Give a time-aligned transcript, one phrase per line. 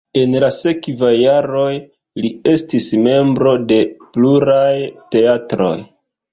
[0.19, 1.67] En la sekvaj jaroj
[2.23, 3.81] li estis membro de
[4.17, 4.75] pluraj
[5.15, 5.75] teatroj.